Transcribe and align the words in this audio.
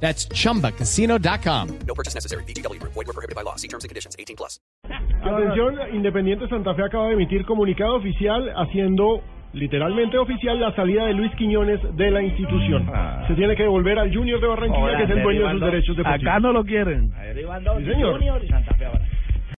That's 0.00 0.28
chumbacasino.com. 0.28 1.78
No 1.86 1.94
purchase 1.94 2.14
necessary. 2.14 2.44
BGW. 2.44 2.80
Void 2.82 3.06
were 3.06 3.12
prohibited 3.12 3.34
by 3.34 3.42
law. 3.42 3.56
See 3.56 3.68
terms 3.68 3.84
and 3.84 3.88
conditions. 3.88 4.14
18 4.18 4.36
plus. 4.36 4.60
Atención, 5.22 5.74
Independiente 5.92 6.48
Santa 6.48 6.74
Fe 6.74 6.84
acaba 6.84 7.08
de 7.08 7.14
emitir 7.14 7.44
comunicado 7.44 7.96
oficial 7.96 8.52
haciendo 8.56 9.22
literalmente 9.52 10.18
oficial 10.18 10.60
la 10.60 10.74
salida 10.76 11.06
de 11.06 11.14
Luis 11.14 11.32
Quiñones 11.36 11.80
de 11.96 12.10
la 12.10 12.22
institución. 12.22 12.88
Se 13.26 13.34
tiene 13.34 13.56
que 13.56 13.62
devolver 13.64 13.98
al 13.98 14.14
Junior 14.14 14.40
de 14.40 14.46
Barranquilla, 14.46 14.98
que 14.98 15.04
es 15.04 15.10
el 15.10 15.22
dueño 15.22 15.46
de 15.46 15.52
sus 15.52 15.60
derechos 15.60 15.96
deportivos. 15.96 16.32
Acá 16.32 16.40
no 16.40 16.52
lo 16.52 16.64
quieren. 16.64 17.12
Sí, 17.78 17.84
señor. 17.84 18.20